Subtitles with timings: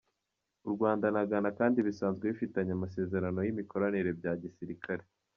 [0.67, 5.03] U Rwanda na Ghana kandi bisanzwe bifitanye amasezerano y’imikoranire mu bya gisirikare.